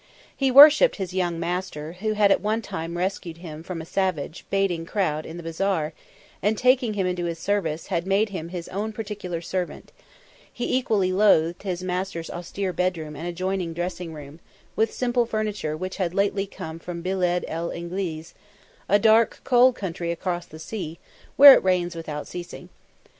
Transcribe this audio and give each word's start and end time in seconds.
He 0.35 0.49
worshipped 0.49 0.95
his 0.95 1.13
young 1.13 1.39
master, 1.39 1.93
who 1.99 2.13
had 2.13 2.31
one 2.41 2.63
time 2.63 2.97
rescued 2.97 3.37
him 3.37 3.61
from 3.61 3.83
a 3.83 3.85
savage, 3.85 4.45
baiting 4.49 4.83
crowd 4.83 5.27
in 5.27 5.37
the 5.37 5.43
bazaar 5.43 5.93
and 6.41 6.57
taking 6.57 6.95
him 6.95 7.05
into 7.05 7.25
his 7.25 7.37
service 7.37 7.85
had 7.93 8.07
made 8.07 8.29
him 8.29 8.49
his 8.49 8.67
own 8.69 8.93
particular 8.93 9.41
servant; 9.41 9.91
he 10.51 10.75
equally 10.75 11.13
loathed 11.13 11.61
his 11.61 11.83
master's 11.83 12.31
austere 12.31 12.73
bedroom 12.73 13.15
and 13.15 13.27
adjoining 13.27 13.73
dressing 13.75 14.11
room, 14.11 14.39
with 14.75 14.91
simple 14.91 15.27
furniture 15.27 15.77
which 15.77 15.97
had 15.97 16.15
lately 16.15 16.47
come 16.47 16.79
from 16.79 17.03
Bilid 17.03 17.45
el 17.47 17.69
Ingliz, 17.69 18.33
a 18.89 18.97
dark, 18.97 19.41
cold 19.43 19.75
country 19.75 20.11
across 20.11 20.47
the 20.47 20.57
sea, 20.57 20.97
where 21.35 21.53
it 21.53 21.63
rains 21.63 21.93
without 21.95 22.27
ceasing. 22.27 22.69